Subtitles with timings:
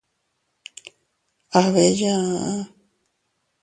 [1.57, 2.55] Aa bee yaa.